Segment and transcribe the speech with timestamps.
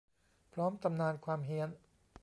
[0.53, 1.69] พร้อมตำนานความเฮี้ยน